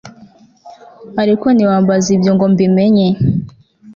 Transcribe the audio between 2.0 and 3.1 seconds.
ibyo ngo mbimenye